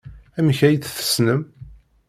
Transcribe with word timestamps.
Amek 0.37 0.59
ay 0.67 0.77
tt-tessnem? 0.77 1.41